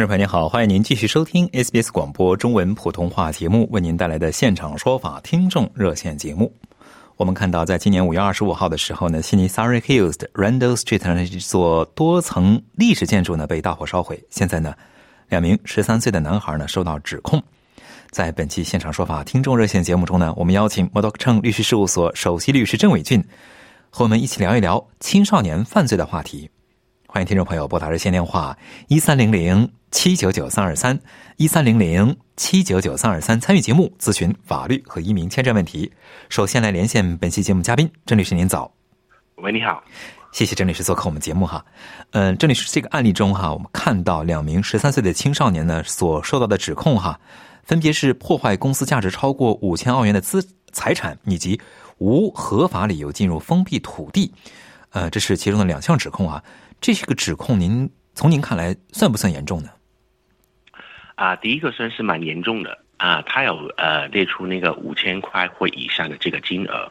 [0.00, 6.50] 听众朋友您好，欢迎您继续收听 SBS 广播中文普通话节目为您带来的现场说法听众热线节目。
[7.18, 14.18] 我们看到，在今年五月二十五号的时候呢，悉尼 Surrey Hills 的 Randall Street 呢一座多层历史建筑呢被大火烧毁。
[14.30, 14.74] 现在呢，
[15.28, 17.42] 两名十三岁的男孩呢受到指控。
[18.10, 23.22] 在本期现场说法听众热线节目中呢，我们邀请 m o d o k Cheng 律师事务所首席律师郑伟俊
[23.90, 26.48] 和我们一起聊一聊青少年犯罪的话题。
[27.12, 30.96] 欢迎听众朋友拨打热线电话一三零零七九九三二三
[31.38, 35.90] 一三零零七九九三二三参与节目咨询法律和移民签证问题。
[36.28, 38.72] 首先来连线本期节目嘉宾郑律师，您早。
[39.38, 39.82] 喂，你好，
[40.30, 41.64] 谢谢郑律师做客我们节目哈。
[42.12, 47.18] 嗯，郑律师，这个案例中哈，我们看到两名十三岁的青少年呢所受到的指控哈，
[47.64, 51.60] 分别是破坏公司价值超过五千澳元的资财产，以及
[51.98, 54.32] 无合法理由进入封闭土地。
[54.90, 56.40] 呃，这是其中的两项指控啊。
[56.80, 59.68] 这些个指控，您从您看来算不算严重呢？
[61.14, 66.90] 啊，第一个算是蛮严重的啊，他有呃列出那个五千块或以上的这个金额，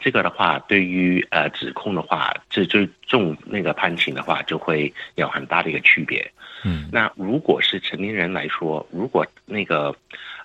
[0.00, 6.28] 这个的话对于呃指控的话，这最重那个判刑的话就会有很大的一个区别。
[6.64, 9.94] 嗯，那如果是成年人来说，如果那个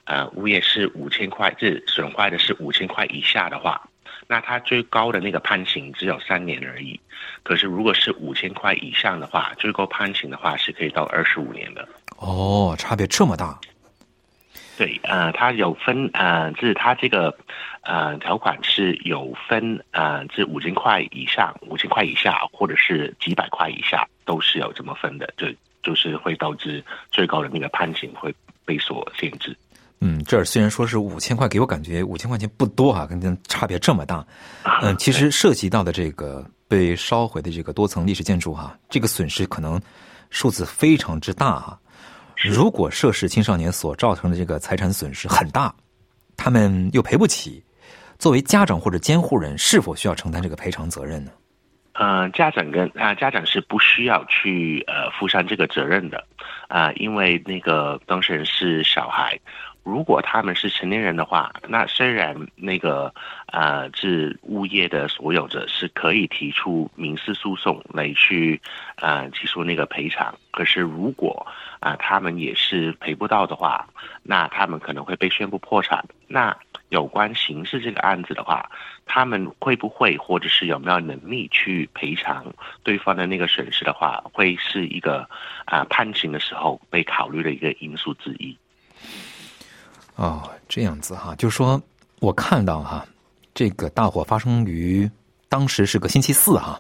[0.04, 3.90] 呃物业是五千块，这损坏的是五千块以下的话。
[4.28, 7.00] 那他最高的那个判刑只有三年而已，
[7.44, 11.88] 可是如果是五千块以上的话，最高判刑的话是可以到二十五年的。
[12.18, 13.58] 哦，差别这么大。
[14.78, 17.36] 对，呃，它有分，呃，就是它这个，
[17.82, 25.48] 呃，条款是有分，呃，这五千块以上、五千块以下，或者是几百块以下，都是有这么分的，就
[25.82, 28.32] 就是会导致最高的那个判刑会
[28.66, 29.58] 被所限制。
[30.00, 34.26] 嗯，这儿虽然说是五千块，给我感觉五千块钱不多哈，跟差别这么大。
[34.84, 39.82] 嗯，其实涉及到的这个被烧毁的这个多层历史建筑哈，这个损失可能
[40.30, 41.80] 数字非常之大哈。
[42.36, 45.74] 如果涉事青少年所造成的这个财产损失很大，
[46.36, 47.64] 他们又赔不起，
[48.20, 51.32] 作为家长或者监护人，是否需要承担这个赔偿责任呢？
[51.94, 56.24] 呃，家长跟啊家长是不需要去呃负上这个责任的
[56.68, 59.36] 啊，因为那个当事人是小孩。
[59.88, 63.14] 如果他们是成年人的话，那虽然那个
[63.54, 68.62] 呃是物业的所有者是可以提出民事诉讼来去
[68.98, 71.48] 呃提出那个赔偿，可是如果
[71.80, 73.88] 啊他们也是赔不到的话，
[74.24, 76.04] 那他们可能会被宣布破产。
[76.28, 76.54] 那
[76.90, 78.70] 有关刑事这个案子的话，
[79.06, 82.46] 他们会不会或者是有没有能力去赔偿
[82.84, 85.30] 对方的那个损失的话，会是一个
[85.64, 88.58] 啊判刑的时候被考虑的一个因素之一。
[90.18, 91.80] 哦，这样子哈，就是说
[92.20, 93.06] 我看到哈，
[93.54, 95.10] 这个大火发生于
[95.48, 96.80] 当时是个星期四哈。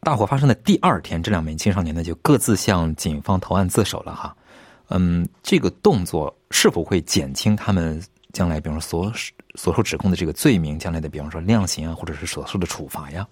[0.00, 4.34] 大火发生的第二天，这两名青少年呢就各自向警方投案自首了哈。
[4.88, 9.12] 嗯，这个动作是否会减轻他们将来，比方说所
[9.54, 13.28] 所受指控的这个罪名，将来的比方说量刑啊，或者是所受的处罚呀？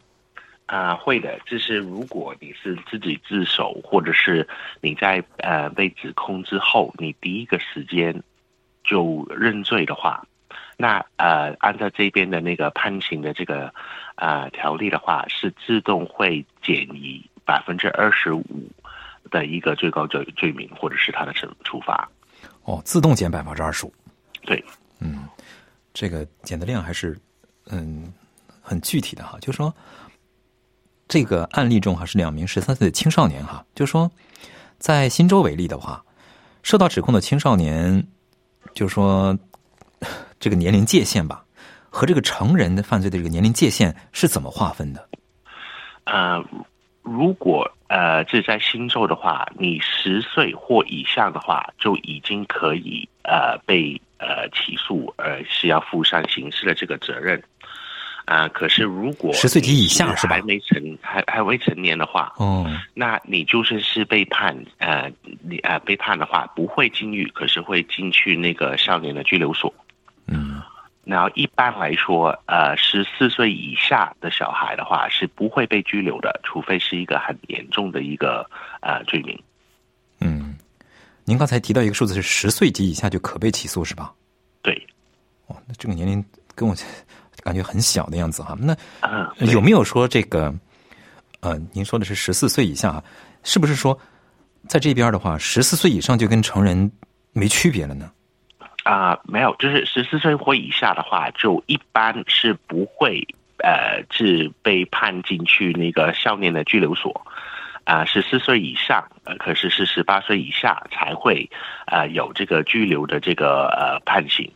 [0.66, 1.40] 啊，会的。
[1.46, 4.46] 就是如果你是自己自首，或者是
[4.82, 8.22] 你在呃被指控之后，你第一个时间。
[8.88, 10.26] 就认罪的话，
[10.78, 13.70] 那呃，按照这边的那个判刑的这个
[14.14, 18.42] 呃条例的话，是自动会减以百分之二十五
[19.30, 22.08] 的一个最高罪罪名，或者是他的惩处罚。
[22.64, 23.92] 哦，自动减百分之二十五。
[24.40, 24.64] 对，
[25.00, 25.28] 嗯，
[25.92, 27.14] 这个减的量还是
[27.66, 28.10] 嗯
[28.62, 29.36] 很具体的哈。
[29.40, 29.74] 就是说，
[31.08, 34.10] 这个案例中哈是两名十三岁的青少年哈，就是说，
[34.78, 36.02] 在新州为例的话，
[36.62, 38.06] 受到指控的青少年。
[38.74, 39.36] 就是说，
[40.38, 41.44] 这个年龄界限吧，
[41.90, 45.08] 和这个成人的犯罪的这个年龄界限是怎么划分的？
[46.04, 46.44] 呃，
[47.02, 57.42] 如果呃这在新州的话，你十岁或以下的话，就已经可以呃被呃起诉，而是要负上刑事的这个责任。
[58.28, 60.34] 啊，可是如果十岁及以下是吧？
[60.34, 65.10] 还没成，还还未成年的话，哦，那你就算是被判，呃，
[65.40, 69.72] 你呃被判的话，不会进狱，可是会进去那个少年的拘留所。
[70.26, 70.60] 嗯，
[71.04, 78.44] 然后一般来说，呃，十四岁以下的小孩的话是不会被拘留的，除非是一个很严重的一个
[78.82, 79.42] 呃罪名。
[80.20, 80.54] 嗯，
[81.24, 84.12] 您刚才提到一个数字是十岁及以下就可被起诉，是吧？
[84.60, 84.86] 对。
[85.46, 86.22] 哦，那这个年龄
[86.54, 86.74] 跟我
[87.42, 88.56] 感觉很小的样子哈。
[88.58, 90.54] 那嗯，有没有说这个？
[91.40, 93.00] 呃，您说的是十四岁以下，
[93.44, 93.96] 是不是说
[94.66, 96.90] 在这边的话，十四岁以上就跟成人
[97.32, 98.10] 没区别了呢？
[98.82, 103.24] 啊，没有，就是十四岁或以下的话，就一般是不会
[103.58, 107.24] 呃，是被判进去那个少年的拘留所。
[107.84, 111.48] 啊，十四岁以上，呃，可是是十八岁以下才会
[111.86, 114.50] 呃有这个拘留的这个呃判刑。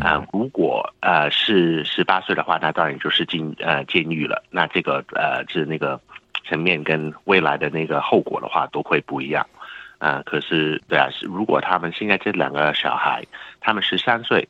[0.00, 4.42] 啊，如果呃是十八岁的话，那当然就是进呃监狱了。
[4.50, 6.00] 那这个呃是那个
[6.44, 9.46] 层面跟未来的那个后果的话，都会不一样。
[9.98, 13.24] 啊，可是对啊，如果他们现在这两个小孩，
[13.60, 14.46] 他们十三岁，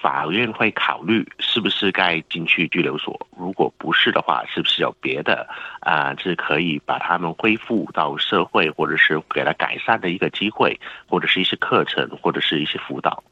[0.00, 3.26] 法院会考虑是不是该进去拘留所。
[3.36, 5.48] 如果不是的话，是不是有别的
[5.80, 10.78] 啊，是可以把他们恢复到社会，或者是给他改善的一个机会，
[11.08, 13.24] 或者是一些课程，或者是一些辅导。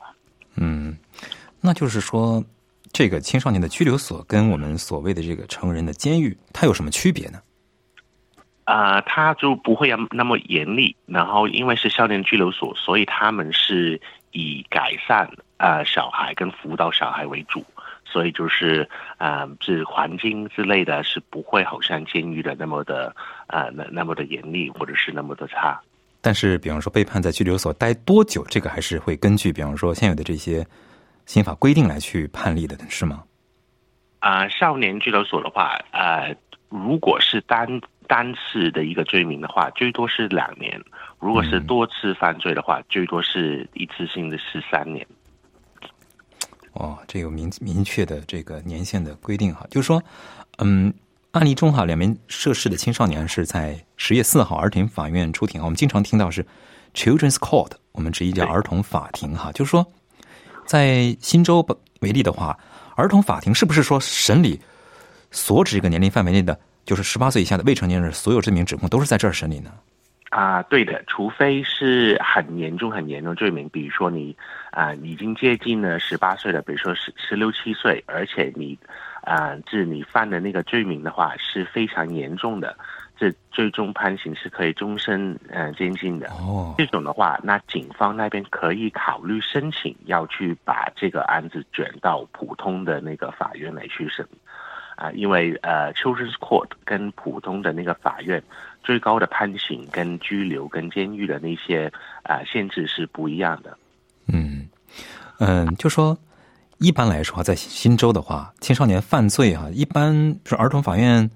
[0.61, 0.97] 嗯，
[1.61, 2.45] 那就是说，
[2.93, 7.41] 这个青少年的拘留所跟我们所谓的这个成人的监狱，它有什么区别呢？
[8.65, 17.65] 啊，他就不会那么严厉，然后因为是少年拘留所，所以他们是以改善啊小孩跟辅导小孩为主，
[18.05, 23.13] 所以就是啊，是环境之类的是不会好像监狱的那么的
[23.49, 25.81] 啊那那么的严厉或者是那么的差。
[26.21, 30.67] 但是，比方说被判在拘留所待多久，这个还是会根据比方说现有的这些
[31.27, 33.25] 刑法规定来去判例的，是吗？
[34.19, 36.35] 啊，少年拘留所的话，呃，
[36.69, 37.81] 如果是单。
[38.11, 40.77] 单次的一个罪名的话，最多是两年；
[41.21, 45.07] 如果是多次犯罪的话，最多是一次性的是三年。
[46.73, 50.03] 哦，这有明明确的这个年限的规定哈，就是说，
[50.59, 50.93] 嗯，
[51.33, 55.63] 案例中哈，两名涉事的青少年是在十月四号儿童法院出庭。
[55.63, 56.45] 我们经常听到是
[56.93, 59.53] Children's Court，我们直译叫儿童法庭哈。
[59.53, 59.87] 就是说，
[60.67, 61.65] 在新州
[62.01, 62.59] 为例的话，
[62.97, 64.61] 儿童法庭是不是说审理
[65.31, 66.59] 所指一个年龄范围内的？
[66.85, 69.71] 就是十八岁以下的未成年人，所有这名指控都是在这儿审理呢。
[70.31, 74.37] 啊，对的，除非是很严重、很严重罪名，比如说你
[74.73, 78.77] 啊已经接近了十八岁了，比如说十十六七岁，而且你
[79.23, 82.77] 啊是你犯的那个罪名的话是非常严重的，
[83.17, 86.29] 这最终判刑是可以终身呃监禁的。
[86.31, 94.27] 哦，这种的话，那警方那边可以考虑申请要去把这个案子卷到普通的那个法院来去审。
[94.97, 98.43] 啊，因为呃，Children's Court 跟普通的那个法院
[98.85, 101.91] 最高的判刑、跟拘留、跟监狱的那些
[102.23, 103.79] 啊限制是不一样的。
[104.31, 104.69] 嗯
[105.39, 106.15] 嗯，就说
[106.81, 111.31] 一般来说，在新州的话，青少年犯罪啊，一般是儿童法院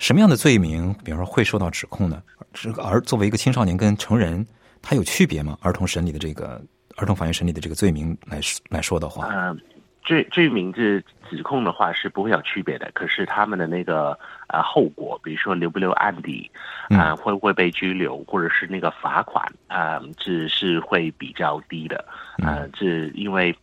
[0.00, 2.20] 什么样的罪名，比方说会受到指控呢？
[2.52, 4.44] 这个儿作为一个青少年跟成人，
[4.82, 5.56] 他有区别吗？
[5.62, 6.60] 儿童审理的这个
[6.96, 9.58] 儿童法院审理的这个罪名来来说的话，嗯。
[10.02, 16.50] 罪罪名是指控的话是不会有区别的，可是他们的那个呃后果，比如说留不留案底，
[16.88, 22.02] 啊会不会被拘留，或者是那个罚款啊，这是会比较低的，
[22.42, 23.54] 啊，这因为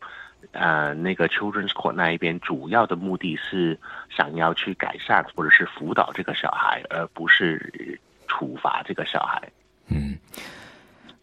[0.57, 3.79] 呃那个 Children's Court 那一边主要的目的是
[4.09, 9.41] 想要去改善或者是辅导这个小孩，而不是处罚这个小孩。
[9.87, 10.17] 嗯，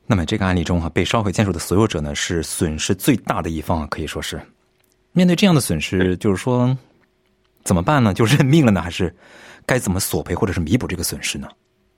[0.07, 4.41] 那么这个案例中哈，被烧毁建筑的所有者呢是损失最大的一方，啊可以说是。
[5.13, 6.77] 面对这样的损失，就是说
[7.63, 8.15] 怎么办呢？
[8.15, 9.15] 就认命了呢，还是
[9.67, 11.49] 该怎么索赔或者是弥补这个损失呢？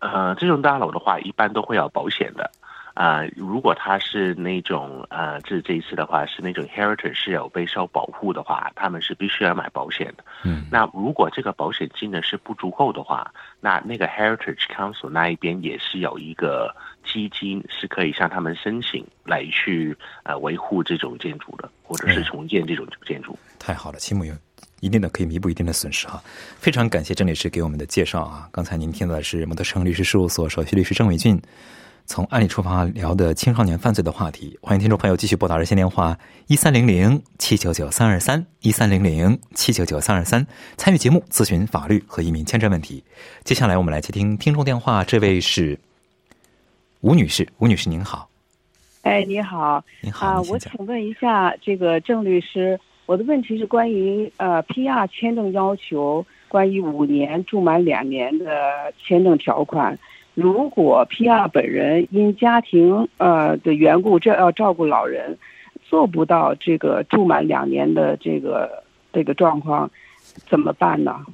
[0.01, 2.51] 呃，这种大楼的话，一般都会有保险的。
[2.97, 10.25] 啊，如果他是那种呃，这这一次的话是那种 heritage 是有被受保护的话，他们是必须要买保险的。
[10.45, 16.75] 嗯，那如果这个保险金呢是不足够的话，那那个 heritage council 那一边也是有一个
[17.05, 23.39] 基金是可以向他们申请来去呃维护这种建筑的，或者是重建这种建筑。
[23.59, 24.35] 太好了，亲母有
[24.81, 26.19] 一定的可以弥补一定的损失哈。
[26.57, 28.49] 非常感谢郑律师给我们的介绍啊。
[28.51, 31.39] 刚才您听到的是摩托城律师事务所首席律师郑伟俊。
[32.07, 40.47] 从案例出发聊的青少年犯罪的话题，欢迎听众朋友继续拨打热线电话一三零零七九九三二三一三零零七九九三二三
[40.77, 43.03] 参与节目咨询法律和移民签证问题。
[43.43, 45.79] 接下来我们来接听听众电话，这位是
[47.01, 48.29] 吴女士，吴女士您好。
[49.03, 59.99] 哎，你好，你好，啊，我请问一下这个郑律师，我的问题是关于呃 PR 签证要求，关于五年住满两年的签证条款。
[60.37, 61.49] 如果 P.R.
[61.49, 65.39] 本人因家庭呃的缘故，这要照顾老人，
[65.89, 69.91] 做不到这个住满两年的这个这个状况，
[70.47, 71.25] 怎么办呢？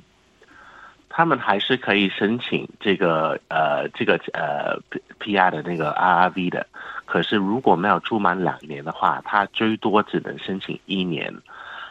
[1.09, 4.79] 他们还是可以申请这个呃这个呃
[5.19, 6.65] P R 的那个 R R V 的，
[7.05, 11.35] 可是如果没有住满两年的话，他最多只能申请一年。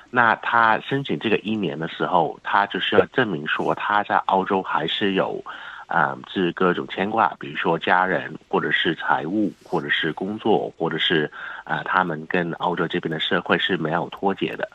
[0.10, 5.44] 那他申请这个一年的时候，他就是要证明说他在澳洲还是有，
[5.92, 11.30] 啊，是各种牵挂，比如说家人，或者是财务，或者是工作，或者是
[11.66, 14.70] 啊，他们跟澳洲这边的社会是没有脱节的。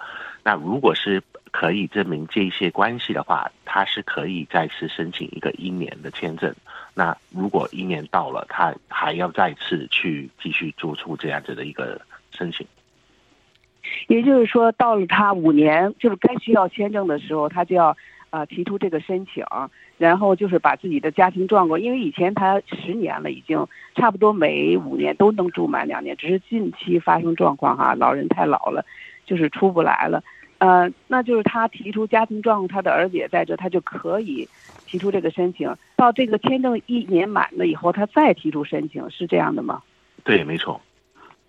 [0.45, 6.55] 那如果是可以证明这些关系的话，他是可以再次申请一个一年的签证。
[6.93, 11.99] 那如果一年到了，他还要再次去继续做出这样子的一个
[12.31, 12.67] 申请。
[14.09, 17.97] 也就是说，到了他五年就是该需要签证的时候，他就要
[18.31, 19.45] 啊提出这个申请，
[19.99, 28.85] 然后就是把自己的家庭状况，因为以前他十年了，已经差不多每五年都能住满两年，只是近期发生状况哈，老人太老了，
[29.25, 30.23] 就是出不来了，
[30.59, 34.49] 呃，那就是他提出家庭状况，他的儿子也在这，他就可以
[34.87, 39.83] 提出这个申请，到这个签证一年满了以后，他再提出申请，是这样的吗？
[40.25, 40.81] 对，没错。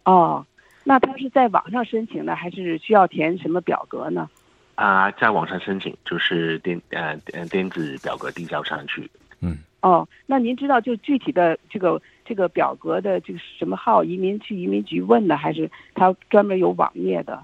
[0.04, 0.46] 哦。
[0.90, 4.30] 那他是在网上申请呢，还是需要填什么表格呢？
[4.78, 9.10] 啊，在网上申请，就是电呃呃电子表格递交上去。
[9.42, 9.58] 嗯。
[9.82, 14.04] 哦，那您知道就具体的这个这个表格的这个什么号？
[14.04, 17.42] 移民去移民局问的，还是他专门有网页的？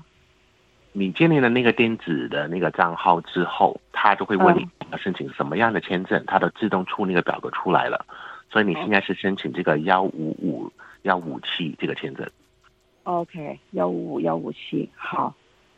[0.92, 8.06] 你建立了那个电子的那个账号之后，他就会问你要申请什么样的签证，他都自动出那个表格出来了。
[8.52, 10.72] 所以你现在是申请这个幺五五
[11.04, 12.28] 幺五七这个签证。
[13.04, 15.36] OK，幺五五幺五七，好，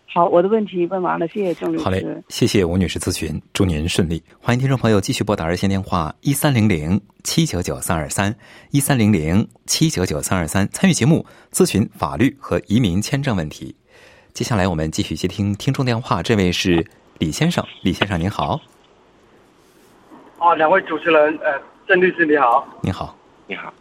[0.08, 1.84] 好，我的问题问完了，谢谢郑律师。
[1.84, 4.24] 好嘞，谢谢吴女士咨询，祝您顺利。
[4.40, 8.34] 欢迎听众朋友继续拨打热线电话一三零零七九九三二三
[8.72, 13.76] 一三零零七九九三二三，参与节目咨询法律和移民签证问题。
[14.34, 16.86] 接下来我们继续接听听众电话，这位是
[17.20, 18.62] 李先生，李先生您好。
[20.38, 22.66] 哦，两位主持人，呃，郑律师你好。
[22.82, 23.74] 你好，你好。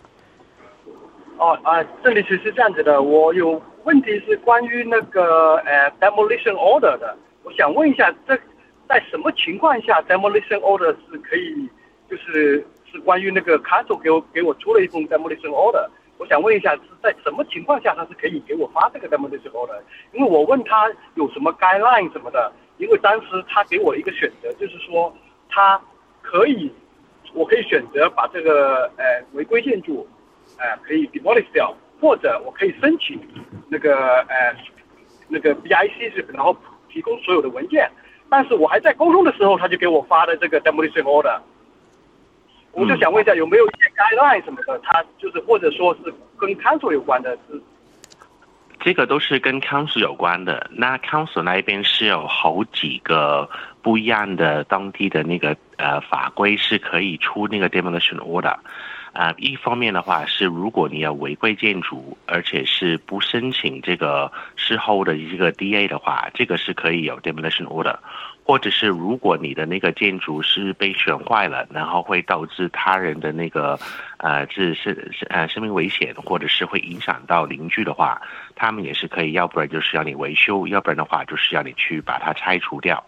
[1.38, 8.34] 哦啊，郑律师是这样子的，我有问题是关于那个呃 demolition order 的，我想问一下，这
[8.88, 11.68] 在什么情况下 demolition order 是可以，
[12.08, 15.86] 就是是关于那个 council 给我给我出了一封 demolition order，
[16.18, 19.78] 我想问一下是在什么情况下他是可以给我发这个 demolition order？
[20.12, 25.14] 因为我问他有什么 guideline 什么的，因为当时他给我一个选择，就是说
[25.50, 25.80] 他
[26.22, 26.72] 可以，
[27.34, 30.06] 我可以选择把这个呃违规建筑。
[30.58, 33.18] 呃，可以 demolish 掉，或者我可以申请
[33.70, 33.96] 那个
[34.28, 34.54] 呃
[35.26, 36.54] 那个 BIC，然后
[36.90, 37.90] 提供所有的文件。
[38.28, 41.40] 但是我还在沟通的时候，他就给我发的这个 demolition order。
[42.72, 44.78] 我就想问一下，有没有一些 guideline 什么的？
[44.80, 47.34] 他就是或者说是跟 council 有关的？
[47.48, 47.58] 是
[48.80, 50.68] 这个都是跟 council 有关的。
[50.72, 53.48] 那 council 那一边是有好几个
[53.80, 58.54] 不一样的当地的那个呃法规，是可以出那个 demolition order。
[59.14, 67.96] 啊，一方面的话是，如果你要违规建筑，而且是不申请这个事后的一个 DA 的话，这个是可以有 demolition order，
[68.44, 73.78] 或者是如果你的那个建筑是被损坏了，然后会导致他人的那个
[74.16, 78.20] 呃，是是是呃生命危险，或者是会影响到邻居的话，
[78.56, 83.00] 他们也是可以，要不然就是要你维修，要不然的话就是要你去把它拆除掉。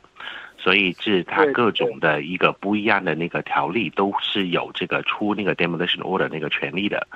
[0.66, 7.06] 所以是它各种的一个不一样的那个条例，都是有这个出那个 demolition order 那个权利的。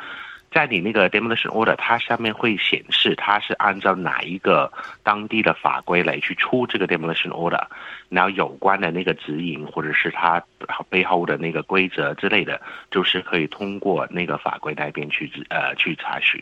[0.53, 7.67] 在你那个 demolition order，它上面会显示它是按照哪一个当地的法规来去出这个 demolition order，
[8.09, 10.41] 然后有关的那个指引或者是它
[10.89, 16.41] 背后的那个规则之类的，就是可以通过那个法规那边去呃去查询。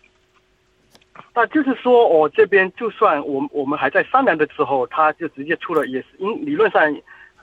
[1.35, 6.83] 那就是说，我这边就算我我们还在商量的时候，他就直接出了，也是因理论上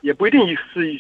[0.01, 0.99] 也不一定是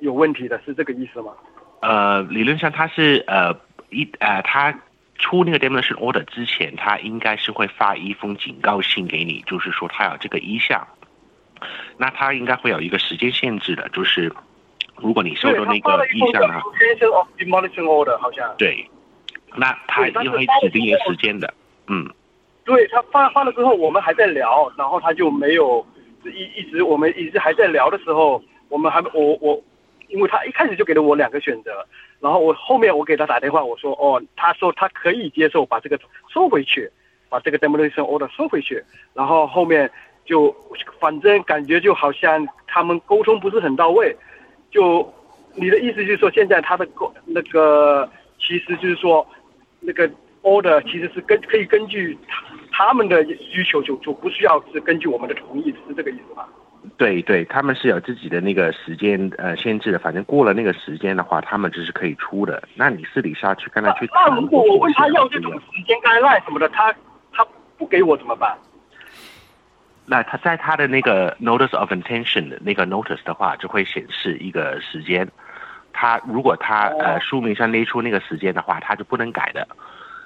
[0.00, 1.32] 有问题的，是这个意思吗？
[1.80, 3.54] 呃，理论上他是呃
[3.90, 4.72] 一呃他
[5.16, 10.86] 出那个 demolition order 之前，他应该是会发一封警告信给你，就是说他有这个意向。
[11.96, 14.32] 那他应该会有一个时间限制的，就是
[14.96, 16.60] 如果你收到那个意向呢
[17.38, 18.84] ，demolition order 好像对，
[19.54, 21.54] 那他一定会指定一个时间的。
[21.88, 22.08] 嗯，
[22.64, 25.84] 对他发发了之后，我们还在聊，然后他就没有
[26.24, 29.60] 一一直我们一直还在聊的时候，我们还我我，
[30.08, 31.84] 因为他一开始就给了我两个选择，
[32.20, 35.98] 然后我后面我给他打电话，我说哦，他说他可以接受把这个
[36.32, 36.88] 收回去，
[37.28, 39.90] 把这个 demolition order 收回去，然后后面
[40.24, 40.54] 就
[41.00, 44.16] 反正感觉就好像他们沟通不是很到位，
[44.70, 45.12] 就
[45.56, 48.08] 你的意思就是说现在他的沟那个
[48.38, 49.26] 其实就是说
[49.80, 50.08] 那个。
[50.42, 52.18] Order 其实是根可以根据
[52.70, 56.48] 他们的需求就就不需要是根据我们的同意，是这个意思吧？
[56.96, 62.62] 对对，他们是有自己的那个时间呃限制的，反正过了那个时间的话，他们就是可以出的。
[62.74, 66.92] 那你私底下去跟他去那如果我问他要这种时间概赖什么的，他
[67.32, 67.46] 他
[67.78, 68.56] 不给我怎么办？
[70.04, 75.26] 那他在他的那个 notice of intention 的那个 notice 的话，就会显示一个时间。
[75.92, 79.66] 他如果他呃书名上列出那个时间的话，他就不能改的。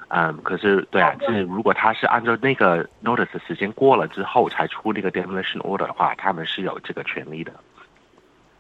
[0.09, 7.53] 嗯，可是对啊，是如果他是按照那个 notice 的时间过了之后才出那个 demolition order 的话，他们是有这个权利的。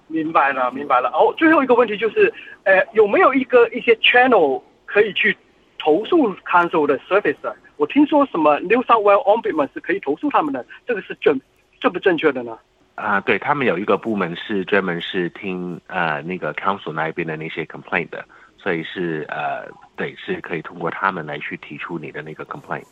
[0.08, 1.08] 明白了，明白了。
[1.10, 2.32] 哦，最后一个问题就是，
[2.64, 5.36] 呃，有没有一个一些 channel 可以去
[5.78, 7.36] 投诉 council 的 service？
[7.76, 11.38] 我听说什么 New South Wales Ombudsman 是可以投诉他们的，这个是正
[11.80, 12.56] 正不正确的呢？
[12.94, 18.24] 啊，对他们有一个部门是专门是听呃那个 council 那边的那些 complaint 的。
[18.66, 22.82] 所以是呃，对，是可以通过他们来去提出你的那个 complaint。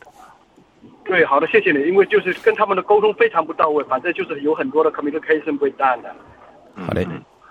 [1.04, 6.14] 对，好的，谢谢你，因为就是跟他们的沟通非常不到位，反正就是有很多的 communication breakdown 的。
[6.76, 7.04] 好嘞，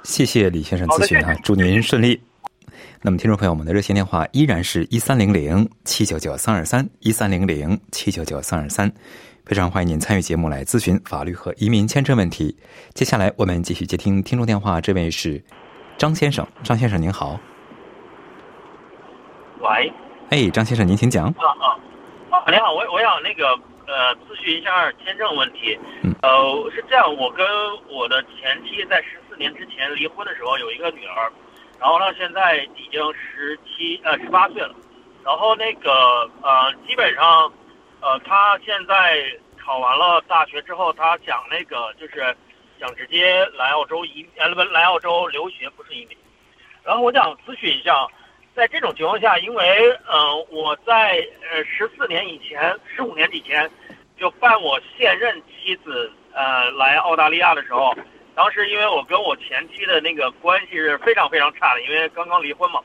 [0.04, 2.18] 谢谢李先生咨询啊，祝您顺利。
[3.02, 8.90] 那么，听众朋友，我们的热线电话依然是一三零零七九九三二三一三零零七九九三二三，
[9.46, 12.56] 非常欢迎您参与节目来咨询法律和移民签证问题。
[12.94, 15.44] 接下来我们继续接听听众电话，这位是
[15.98, 17.38] 张先生，张先生您好。
[19.64, 19.94] 喂，
[20.30, 21.28] 哎，张先生，您请讲。
[21.40, 21.80] 啊啊，
[22.30, 25.80] 啊，您好，我我想那个呃咨询一下签证问题。
[26.04, 26.14] 嗯。
[26.22, 27.48] 呃，是这样，我跟
[27.88, 31.32] 我的前妻在十四年之前离婚的时候有一个女儿，
[31.80, 34.76] 然后呢现在已经十七呃十八岁了，
[35.24, 37.50] 然后那个呃基本上
[38.02, 39.24] 呃她现在
[39.58, 42.36] 考完了大学之后，她想那个就是
[42.82, 46.18] 想直接来澳洲移呃不来澳洲留学，不是移民。
[46.84, 48.06] 然后我想咨询一下。
[48.56, 53.68] 在这种情况下，因为呃，我在呃十四年以前、十五年以前，
[54.16, 57.96] 就办我现任妻子呃来澳大利亚的时候，
[58.36, 62.80] 当时因为我跟我前妻的那个关系是非常非常差的，因为刚刚离婚嘛，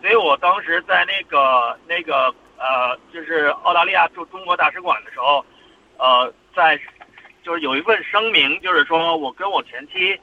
[0.00, 5.44] 所以我当时在那个那个呃，就是澳大利亚驻中国大使馆的时候，
[5.96, 6.78] 呃，在
[7.42, 10.16] 就是有一份声明，就是说我跟我前妻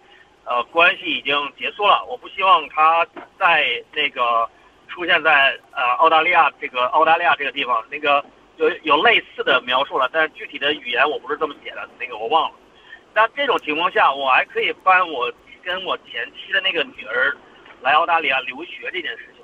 [0.45, 3.05] 呃关系已经结束了，我不希望他
[3.37, 4.49] 在那个。
[4.95, 8.23] 出现在呃澳大利亚这个澳大利亚这个地方，那个
[8.55, 12.55] 有有类似的描述了，但具体的语言我不是这么写的，那个我忘了。
[13.13, 15.29] 那这种情况下，我还可以帮我
[15.61, 17.35] 跟我前妻的那个女儿
[17.81, 19.43] 来澳大利亚留学这件事情，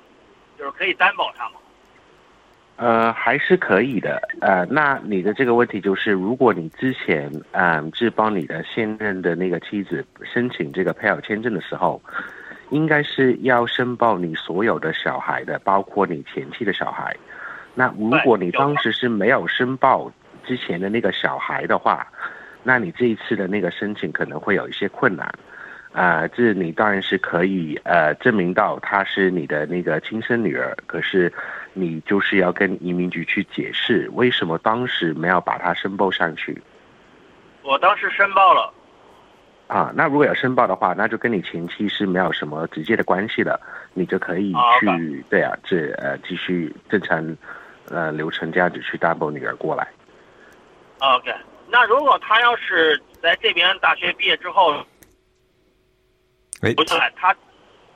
[0.58, 1.56] 就是可以担保她吗？
[2.76, 4.26] 呃，还是可以的。
[4.40, 12.00] 呃，那你的这个问题就是，如果你之前嗯是帮你的现任的那个妻子申请这个配偶签证的时候。
[12.72, 17.14] 应该是要申报你所有的小孩的，包括你前妻的小孩。
[17.74, 20.10] 那如果你当时是没有申报
[20.44, 22.06] 之前的那个小孩的话，
[22.62, 25.30] 那你这一次的那个申请可能会有一些困难。
[25.92, 31.30] 啊，这你当然是可以呃证明到她是你的那个亲生女儿，可是
[31.74, 36.56] 你就是要跟移民局去解释为什么当时没有把她申报上去。
[37.62, 38.72] 我当时申报了。
[39.72, 43.58] 啊，那如果有申报的话，那就跟你前妻是没有什么直接的关系的，
[43.94, 47.36] 你就可以去对啊，这呃继续正常
[47.88, 49.88] 呃流程这样子去 double 女儿过来。
[50.98, 51.32] OK，
[51.70, 54.74] 那如果他要是在这边大学毕业之后，
[56.76, 57.34] 不下来，他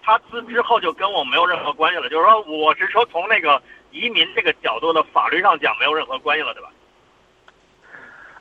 [0.02, 6.70] 他之之后就跟我没有任何关系了，就是说我是说从那个移民这个角度的法律上讲没有任何关系了，对吧？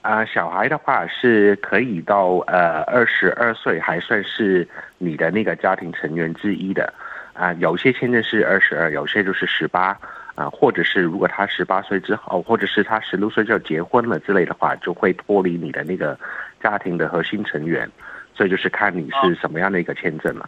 [0.06, 4.68] 啊，小孩的话是可以到呃二十二岁还算是
[5.00, 6.94] 你的那个家庭成员之一的，
[7.34, 9.98] 啊，有些签证是二十二，有些就是十八，
[10.36, 16.16] 啊，或者是如果他十八岁之后，或者是他十六岁就结婚了之类的话，就会脱离你的那个
[16.62, 17.90] 家庭的核心成员，
[18.36, 20.48] 所以就是看你是什么样的一个签证了。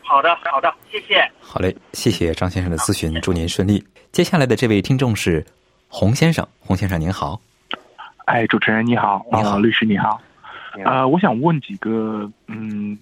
[0.00, 1.28] 好的，好的，谢谢。
[1.40, 3.84] 好嘞，谢谢张先生的咨询，祝您顺利。
[4.12, 5.44] 接下来的这位听众是
[5.88, 7.40] 洪先生，洪先生您好。
[8.24, 10.20] 哎，主持人你好，啊，律师你好，
[10.84, 12.98] 呃，我想问几个，嗯，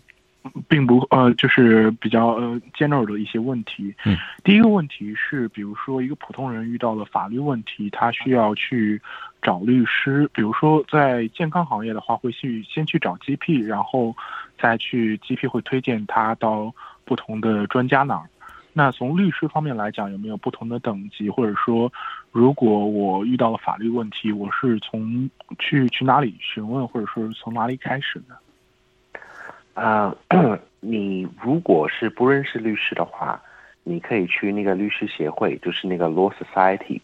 [0.69, 3.95] 并不呃，就是比较呃尖锐的一些问题。
[4.05, 9.01] 嗯，第一个问题是，比如说一个普通人遇到了法律问题，他需要去
[9.41, 14.15] 找律师，比如说在健康行业的话，会去先去找 GP，然后
[14.61, 18.25] 再去 GP 会推荐他到不同的专家那儿。
[18.73, 21.93] 那从律师方面来讲，有没有不同的等级，或者说，
[22.31, 28.35] 如果我遇到了法律问题，我是从去去哪里询问，或者说是从哪里开始呢？
[29.75, 30.15] 啊，
[30.81, 33.41] 你如果是不认识律师的话，
[33.85, 37.01] 你可以去那个律师协会，就是那个 Law Society，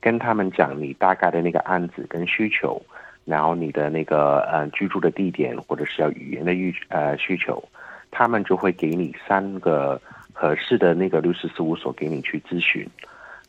[0.00, 2.80] 跟他们讲你大概的那个案子跟需求，
[3.24, 7.62] 然后你的那个呃居住的地点或者是要语言的需呃需求，
[8.10, 10.00] 他们就会给你三个
[10.40, 12.88] 合适的那个律师事务所给你去咨询，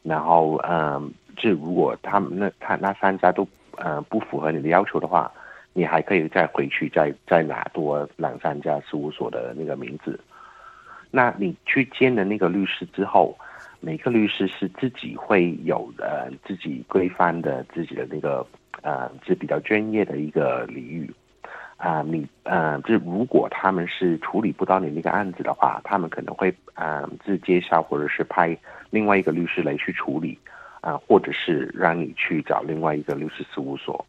[0.02, 3.47] 然后嗯，就如果他们那他那三家都
[3.78, 5.32] 嗯不符合你的要求的话，
[5.71, 10.19] 你还可以再回去再再拿多两三家事务所的那个名字。
[11.12, 13.38] 那你去见了那个律师之后，
[13.80, 18.43] 每个律师是自己会有呃自己规范的自己的那个
[18.82, 21.08] 呃是比较专业的一个领域
[21.80, 28.56] 啊，你呃这如果他们是处理不到你那个案子的话，他们可能会呃自介绍或者是派
[28.92, 30.38] 另外一个律师来去处理
[30.82, 34.06] 啊，或者是让你去找另外一个律师事务所。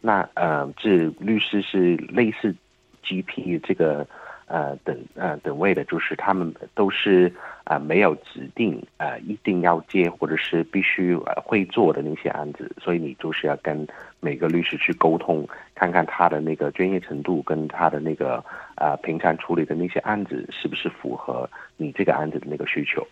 [0.00, 2.54] 那呃这律师是类似
[3.02, 4.06] GP 这个。
[4.46, 7.32] 呃，等呃等位的，就是他们都是
[7.64, 13.86] 啊没有指定呃一定要接或者是必须呃会做的那些案子，所以你就是要跟
[14.20, 23.06] 每个律师去沟通，看看他的那个专业程度跟他的那个啊平常处理的那些案子是不是符合你这个案子的那个需求。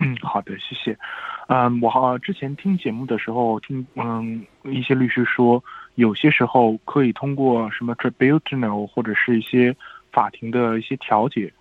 [0.00, 0.96] 嗯，好的，谢谢。
[1.48, 5.62] 嗯，我好之前听节目的时候听嗯一些律师说，
[5.98, 9.76] 有些时候可以通过什么 tribunal 或者是一些。
[10.10, 11.52] 法庭的一些调解，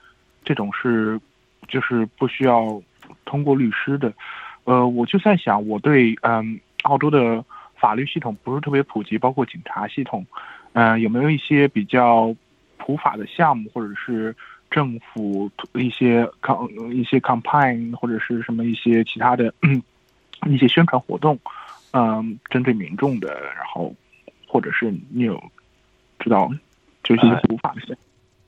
[0.44, 1.20] 这种是
[1.68, 2.82] 就是不需要
[3.26, 4.12] 通过律师的。
[4.64, 7.44] 呃，我就在想，我对嗯澳洲的
[7.76, 10.26] 法律系统不是特别普及，包括警察系统，
[10.72, 12.34] 嗯，有没有一些比较
[12.78, 14.34] 普法的项目，或者是
[14.72, 19.54] 政府一些 com 一些 campaign 或者是什么一些其他的
[20.48, 21.38] 一些宣传活动，
[21.92, 23.94] 嗯，针对民众的，然后
[24.48, 25.40] 或者是你有
[26.20, 26.50] 知道
[27.04, 27.96] 就是一些普法的项。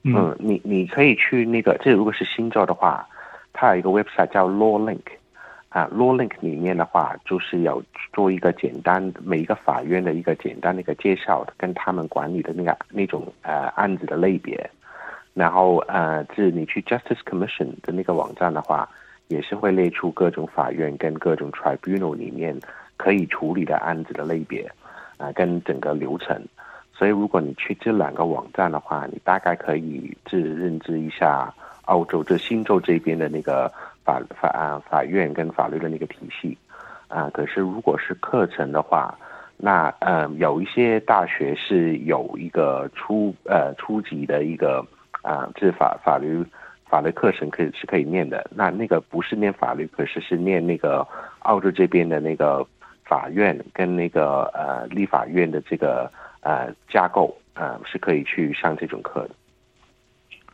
[0.04, 3.06] 嗯，你你可以去那个，这如果是新州的话，
[3.52, 5.02] 它有一个 website 叫 Law Link，
[5.68, 7.84] 啊，Law Link 里面的话就是有
[8.14, 14.70] 做一个简单每一个法院的一个简单的一个介绍，跟他们管理的那个那种呃案子的类别，
[15.34, 18.90] 然后呃，是你去 Justice Commission 的那个网站的话，
[19.28, 22.58] 也是会列出各种法院跟各种 tribunal 里面
[22.96, 24.72] 可以处理的案子的类别，
[25.20, 26.44] 啊，跟整个流程。
[26.92, 31.54] 所以，如果你去这两个网站的话，你大概可以自认知一下
[31.86, 33.72] 澳洲这新州这边的那个
[34.04, 36.58] 法法啊法院跟法律的那个体系
[37.08, 37.30] 啊。
[37.34, 39.18] 可是，如果是课程的话，
[39.56, 44.86] 那嗯，有一些大学是有一个初呃初级的一个
[45.22, 46.44] 啊，这法法律
[46.86, 48.46] 法律课程可以是可以念的。
[48.54, 51.08] 那那个不是念法律，可是是念那个
[51.40, 52.66] 澳洲这边的那个
[53.10, 56.10] 法院跟那个呃立法院的这个。
[56.42, 59.32] 呃，架构呃是可以去上这种课的。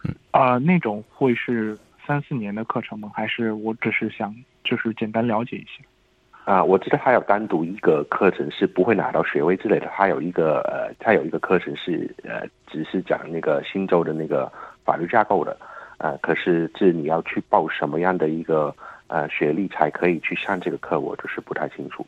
[0.03, 3.11] 嗯啊，那种会是三四年的课程吗？
[3.13, 6.51] 还是我只是想就是简单了解一下？
[6.51, 14.51] 啊，我知道还有单独一个课程是不会拿到学位之类的，它有一个呃，他有一个课程是呃，只是讲那个新州的那个
[14.83, 15.55] 法律架构的。
[15.99, 22.03] 呃，可是这你要去报什么样的一个呃学历才可以去上这个课，我就是不太清楚。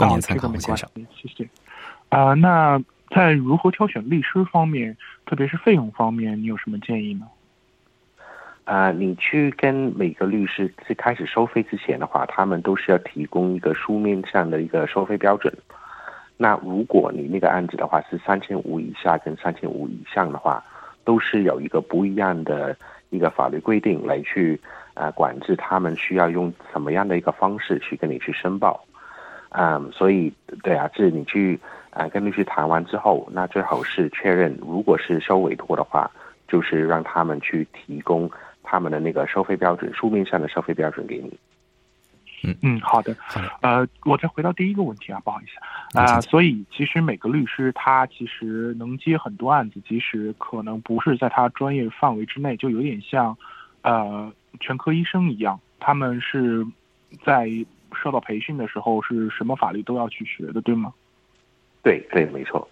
[0.00, 0.88] 供您参考，先生。
[1.14, 1.48] 谢谢。
[2.08, 7.26] 啊，那在如何挑选律师方面，特别是费用方面，你有什么建议呢？
[8.64, 15.52] 啊，你去跟每个律师最开始收费之前的话，他们都是要提供一个书面上的一个收费标准。
[16.36, 20.64] 那如果你那个案子的话是三千五以下跟三千五以上的话，
[21.04, 22.76] 都是有一个不一样的
[23.10, 24.58] 一个法律规定来去
[24.94, 28.82] 啊管制他们需要用什么样的一个方式去跟你去申报。
[29.50, 30.32] 嗯，所以
[30.62, 31.60] 对啊，是你去。
[31.92, 36.08] 啊，跟律师谈完之后，那最好是确认，如果是收委托的话，
[36.46, 38.30] 就是让他们去提供
[38.62, 41.36] 他们的那个收费标准，书面上的收费标准给你。
[42.44, 43.16] 嗯嗯，好的。
[43.60, 46.20] 呃，我再回到第一个问题啊，不好意思啊。
[46.20, 53.36] 所以其实每个律师他其实能接很多案子，即使可能不是在他专业范围之内，就有点像
[53.82, 56.64] 呃全科医生一样，他们是
[57.24, 57.50] 在
[57.94, 60.92] 受到培训的时候是什么法律都要去学的，对吗？
[61.82, 62.68] 对对，没错，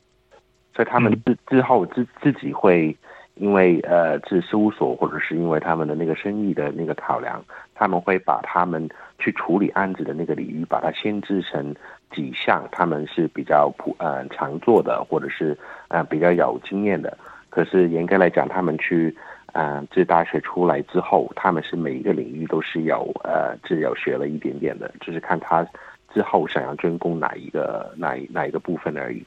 [0.75, 2.95] 所以他们之之后自自己会，
[3.37, 7.43] 因为呃，是事务所或者是因为他们的那个生意的那个考量，
[7.75, 8.87] 他们会把他们
[9.19, 11.75] 去处理案子的那个领域，把它限制成
[12.11, 15.57] 几项，他们是比较普呃常做的，或者是
[15.89, 17.17] 呃比较有经验的。
[17.49, 19.17] 可是严格来讲，他们去
[19.53, 25.67] 呃自大学出来之后，他们是每一个领域都是有呃只有学了一点点的，就是看他。
[26.15, 29.23] 之后想要专攻哪一个哪哪一个部分而已。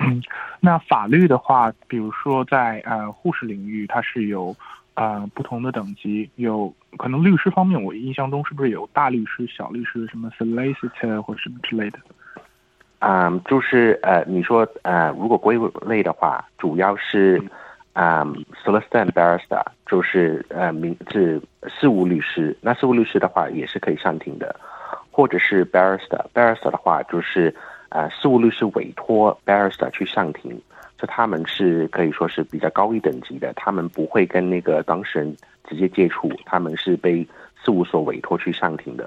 [0.00, 0.20] 嗯，
[0.58, 4.54] 那法律的话，比如说在呃护士领域，它是有
[4.94, 11.98] 呃、不同的等级，有可能律师方面，我印象中是不是有大律师、小律师，什么 solicitor 或什么之类的？
[12.98, 17.50] 嗯，就是呃，你说呃，如果归类的话，主要是嗯
[17.94, 22.56] ，solicitor and barrister，就是呃，名是事务律师。
[22.60, 24.56] 那事务律师的话也是可以上庭的，
[25.10, 27.54] 或者是 barrister，barrister 的话就是
[27.90, 30.58] 呃，事务律师委托 barrister 去上庭，
[30.96, 35.36] 就他们是可以说是比较高一等级的，他们不会跟那个当事人
[35.68, 37.26] 直接接触，他们是被
[37.62, 39.06] 事务所委托去上庭的。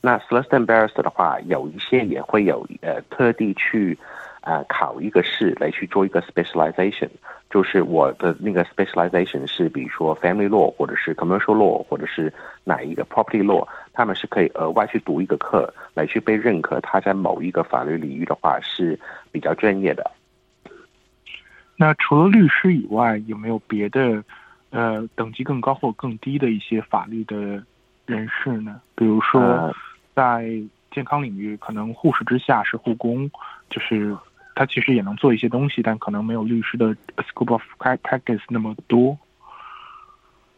[0.00, 3.96] 那 solicitor and barrister 的话，有一些也会有呃特地去
[4.42, 7.08] 呃考一个试来去做一个 specialization，
[7.50, 12.32] 就是我的那个 specialization 是比如说 family law 或者是 commercial law 或者是
[12.64, 18.98] 哪一个 property law，他们是可以额外去读一个课来去被认可，他在某一个法律领域的话是
[19.32, 20.10] 比较专业的。
[21.76, 24.24] 那除了律师以外，有没有别的
[24.70, 27.62] 呃等级更高或更低的一些法律的
[28.04, 28.80] 人士呢？
[28.96, 29.74] 比如说呃，
[30.14, 30.50] 在
[30.90, 33.30] 健康领域，可能护士之下是护工，
[33.70, 34.16] 就是
[34.58, 39.16] 他其实也能做一些东西，但可能没有律师的 scope of practice 那么多。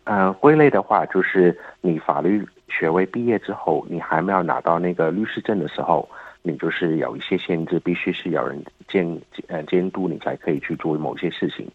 [0.05, 6.09] 呃，归类的话，就是你法律学位毕业之后，你还没有拿到那个律师证的时候，
[6.41, 11.71] 你就是有一些限制，必须是有人监呃监督你才可以去做某些事情。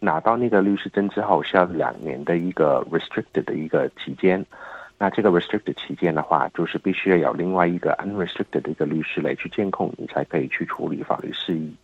[0.00, 4.42] 拿到那个律师证之后，需要两年的一个 restricted 的一个期间。
[5.02, 11.74] 那这个 restricted 期间的话，就是必须要有另外一个 unrestricted 的一个律师来去监控你，才可以去处理法律事宜。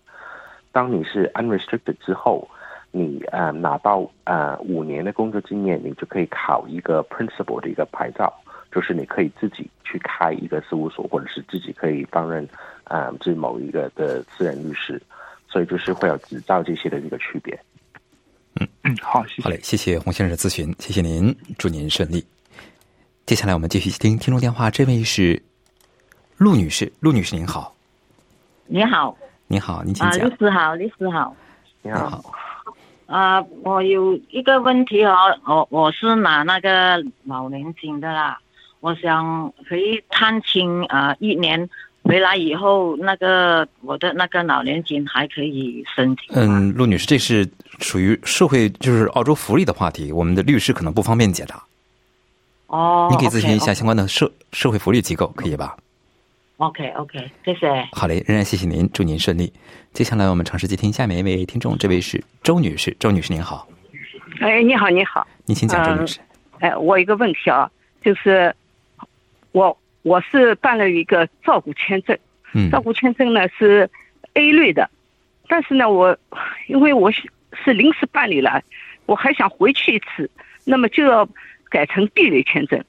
[0.70, 2.48] 当你是 unrestricted 之后，
[2.92, 8.33] 你呃拿到呃五年的工作经验，你就可以考一个 principal 的一个牌照，
[8.70, 12.48] 就是你可以自己去开一个事务所，或者是自己可以担任
[12.85, 15.02] 呃这某一个的私人律师，
[15.48, 17.59] 所以就是会有执照这些的一个区别。
[18.85, 19.42] 嗯，好，谢谢。
[19.42, 22.24] 好嘞，谢谢洪先生的咨询，谢谢您，祝您顺利。
[23.28, 25.42] 接下来我们继续听听众电话，这位是
[26.38, 27.74] 陆女士，陆女士您好，
[28.66, 29.14] 你好，
[29.48, 30.34] 你好，您请啊，讲律。
[30.38, 31.36] 师好，律师好。
[31.82, 32.24] 你好，
[33.04, 35.14] 啊，我有一个问题哦，
[35.44, 38.40] 我我是拿那个老年金的啦，
[38.80, 41.68] 我想回探亲啊，一年
[42.04, 46.42] 回来以后，那个我的那个老年金还可以申请吗？
[46.42, 47.46] 嗯，陆女士，这是
[47.80, 51.62] 属于社会就是澳洲福利的话题，我们的律师可能不方便解答，
[52.68, 55.76] 哦，你可以咨询一下 OK，OK 相关的社社会福利机构，可以吧
[56.59, 57.88] ？OK OK，谢谢。
[57.92, 59.52] 好嘞，仍然谢谢您，祝您顺利。
[59.92, 63.66] 接下来我们尝试接听下面一位听众，这位是周女士，周女士您好，
[64.40, 66.18] 哎，你好，你好，您请讲，周女士。
[66.61, 67.70] 哎，我有一个问题啊，
[68.02, 68.54] 就是
[69.52, 72.18] 我我是办了一个照顾签证，
[72.52, 73.88] 嗯照顾签证呢是
[74.35, 74.90] A 类的，
[75.48, 76.14] 但是呢，我
[76.66, 77.22] 因为我是
[77.64, 78.62] 是临时办理了，
[79.07, 80.31] 我还想回去一次，
[80.64, 81.26] 那么就要
[81.70, 82.83] 改成 B 类签证。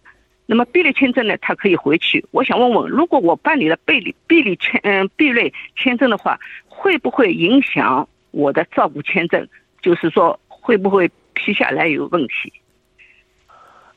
[0.45, 2.25] 那么 B 类签证呢，他可以回去。
[2.31, 9.47] 我想问问，如果我办理了 B 类 B 类签嗯 B 类签证的话，会不会影响我的照顾签证？
[9.81, 12.51] 就是说，会不会批下来有问题？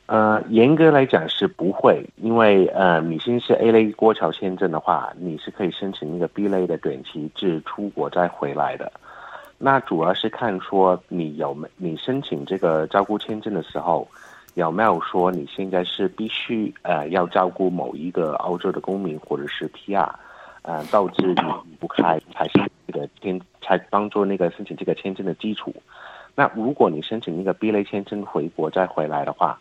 [0.07, 8.93] 呃，严格来讲是不会，因为呃，你先是 A 类过桥签证的话，你是可以申请一个 B 类的短期至出国再回来的。
[9.57, 14.07] 那主要是看说你有没你申请这个照顾签证的时候，
[14.55, 20.11] 有没有说你现在是必须呃要照顾某一个澳洲的公民或者是 PR，
[20.63, 25.75] 呃，导致你离不开才是这个签才当做那个申请这个签证的基础。
[26.35, 29.59] 那如果你申请一个 B 类签证回国再回来的话，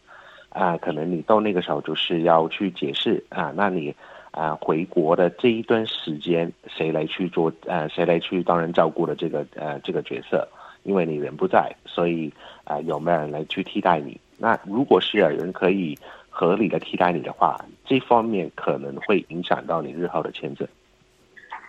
[0.49, 3.95] 啊、可能你到那个时候就是要去解释啊、那你
[4.31, 10.47] 啊、回国的这一段时间，谁来去做呃，谁来去当人照顾的这个呃这个角色？
[10.83, 12.31] 因为你人不在，所以
[12.63, 14.19] 啊、有没有人来去替代你？
[14.41, 15.95] 那如果是有人可以
[16.31, 20.67] 合理的替代你的话，这方面可能会影响到你日后的签证。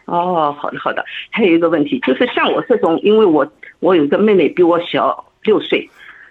[0.06, 1.04] 哦，好的好的。
[1.30, 3.46] 还有一个问题，就是像我这种，因为我
[3.80, 5.86] 我有一个妹妹比我小六岁，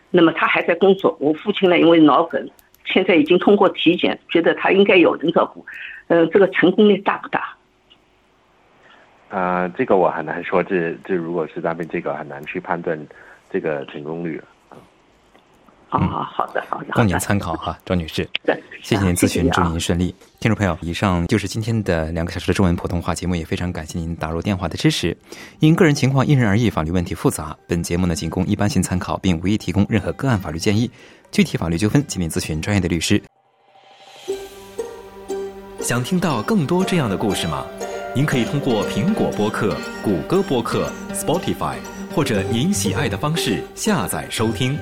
[0.09, 2.49] 那么她还在工作，我父亲呢因为脑梗，
[2.85, 5.63] 现在已经通过体检，觉得他应该有人照顾，
[6.07, 7.55] 呃，这个成功率大不大？
[9.29, 12.99] 啊，这个我很难说，这这如果是那边这个很难去判断
[13.49, 14.41] 这个成功率
[15.99, 16.17] 了。
[16.17, 18.27] 啊、好的好的供您，参考哈，周女士。
[18.45, 20.13] 对谢谢您咨询，祝啊您顺利。
[20.39, 25.15] 听众朋友，以上就是今天的两个小时的中文普通话节目，也非常感谢您打入电话的支持。
[25.59, 30.89] 因个人情况因人而异，法律问题复杂，本节目呢仅供一般性参考，并无意提供任何个案法律建议。
[31.31, 33.21] 具体法律纠纷，请您咨询专业的律师。
[35.79, 37.65] 想听到更多这样的故事吗？
[38.13, 41.75] 您可以通过苹果播客、谷歌播客、Spotify
[42.13, 44.77] 或者您喜爱的方式下载收听。